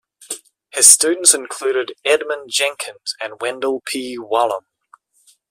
[0.73, 4.17] His students included Edmund Jenkins and Wendell P.
[4.17, 4.63] Whalum.